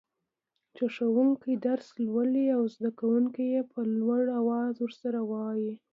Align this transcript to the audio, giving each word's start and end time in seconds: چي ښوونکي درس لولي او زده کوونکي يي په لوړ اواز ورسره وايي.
چي 0.75 0.85
ښوونکي 0.95 1.51
درس 1.67 1.87
لولي 2.05 2.45
او 2.55 2.61
زده 2.75 2.89
کوونکي 2.99 3.43
يي 3.53 3.61
په 3.71 3.79
لوړ 3.99 4.23
اواز 4.39 4.73
ورسره 4.79 5.19
وايي. 5.31 5.73